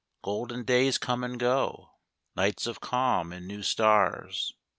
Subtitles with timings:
[0.23, 1.91] Golden days come and go;
[2.35, 4.51] nights of calm, and new stars.